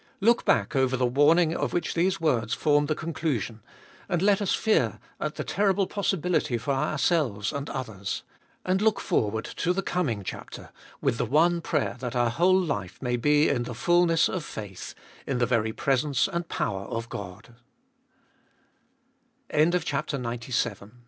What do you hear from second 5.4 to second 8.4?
terrible possibility for ourselves and others.